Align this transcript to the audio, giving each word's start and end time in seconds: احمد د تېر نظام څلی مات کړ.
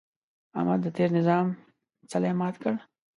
احمد 0.57 0.79
د 0.83 0.87
تېر 0.97 1.09
نظام 1.17 1.45
څلی 2.11 2.31
مات 2.39 2.55
کړ. 2.61 2.75